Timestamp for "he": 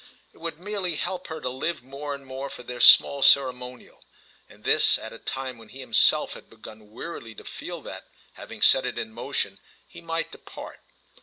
5.69-5.79, 9.87-10.01